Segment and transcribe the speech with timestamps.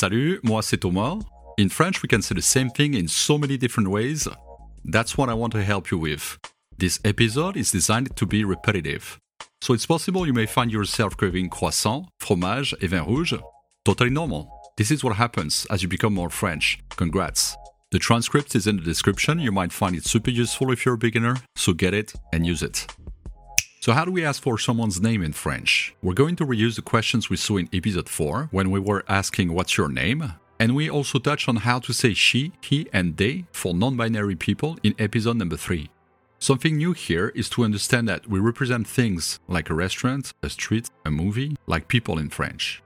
[0.00, 1.18] Salut, moi c'est Thomas.
[1.58, 4.28] In French, we can say the same thing in so many different ways.
[4.84, 6.38] That's what I want to help you with.
[6.78, 9.18] This episode is designed to be repetitive.
[9.60, 13.34] So it's possible you may find yourself craving croissant, fromage, et vin rouge.
[13.84, 14.48] Totally normal.
[14.76, 16.78] This is what happens as you become more French.
[16.90, 17.56] Congrats.
[17.90, 19.40] The transcript is in the description.
[19.40, 22.62] You might find it super useful if you're a beginner, so get it and use
[22.62, 22.86] it.
[23.88, 25.94] So, how do we ask for someone's name in French?
[26.02, 29.54] We're going to reuse the questions we saw in episode 4 when we were asking
[29.54, 33.46] what's your name, and we also touch on how to say she, he, and they
[33.50, 35.88] for non binary people in episode number 3.
[36.38, 40.90] Something new here is to understand that we represent things like a restaurant, a street,
[41.06, 42.82] a movie, like people in French.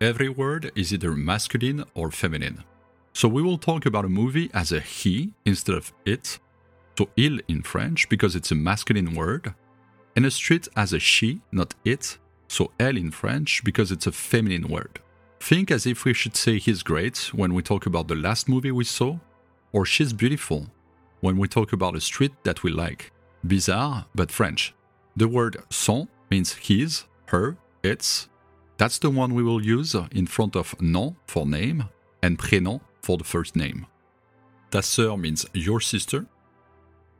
[0.00, 2.64] Every word is either masculine or feminine.
[3.12, 6.38] So we will talk about a movie as a he instead of it,
[6.96, 9.52] so il in French because it's a masculine word,
[10.16, 14.12] and a street as a she, not it, so elle in French because it's a
[14.12, 14.98] feminine word.
[15.40, 18.72] Think as if we should say he's great when we talk about the last movie
[18.72, 19.18] we saw,
[19.72, 20.66] or she's beautiful
[21.20, 23.12] when we talk about a street that we like.
[23.46, 24.74] Bizarre, but French.
[25.16, 28.28] The word son means his, her, its.
[28.78, 31.84] That's the one we will use in front of nom for name
[32.22, 33.86] and prénom for the first name.
[34.70, 36.26] Ta sœur means your sister,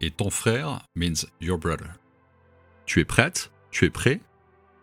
[0.01, 1.95] et ton frère means your brother.
[2.87, 3.51] Tu es prête?
[3.71, 4.21] Tu es prêt?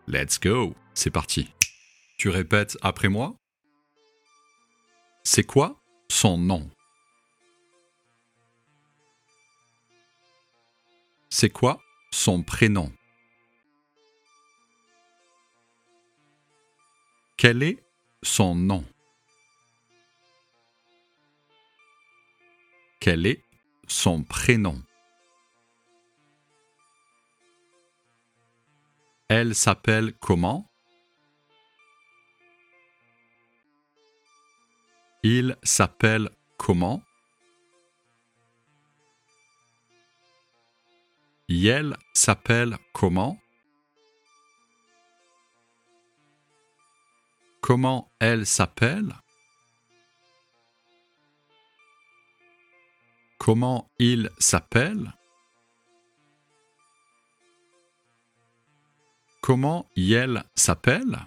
[0.06, 0.74] Let's go.
[0.92, 1.50] C'est parti.
[2.18, 3.34] Tu répètes après moi?
[5.24, 6.70] C'est quoi son nom?
[11.30, 11.80] C'est quoi
[12.12, 12.92] son prénom?
[17.36, 17.82] Quel est
[18.22, 18.84] son nom?
[23.00, 23.42] Quel est
[23.88, 24.82] son prénom?
[29.36, 30.70] Elle s'appelle comment?
[35.24, 37.02] Il s'appelle comment?
[41.48, 43.36] Elle s'appelle comment?
[47.60, 49.12] Comment elle s'appelle?
[53.38, 55.12] Comment il s'appelle?
[59.46, 61.18] Comment elle s'appelle?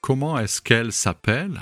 [0.00, 1.60] Comment est-ce qu'elle s'appelle?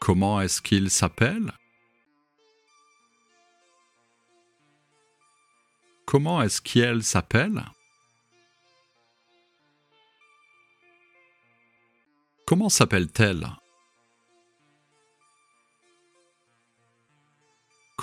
[0.00, 1.52] Comment est-ce qu'il s'appelle?
[6.06, 7.66] Comment est-ce qu'elle s'appelle?
[12.46, 13.46] Comment s'appelle-t-elle?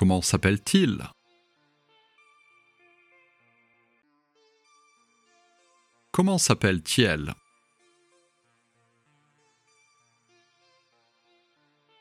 [0.03, 1.01] Comment s'appelle-t-il?
[6.11, 7.33] Comment s'appelle-t-elle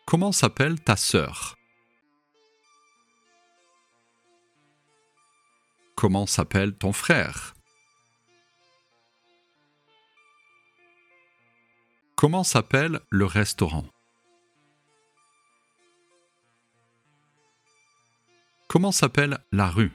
[0.05, 1.55] Comment s'appelle ta sœur?
[5.95, 7.55] Comment s'appelle ton frère?
[12.17, 13.87] Comment s'appelle le restaurant?
[18.73, 19.93] Comment s'appelle la rue?